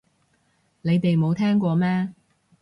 [0.81, 2.11] 你哋冇聽過咩